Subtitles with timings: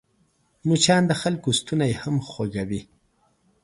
[0.67, 2.81] مچان د خلکو ستونی هم خوږوي